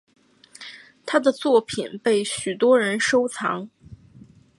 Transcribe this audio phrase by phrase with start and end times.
[1.05, 3.69] 她的作品被许多人收藏。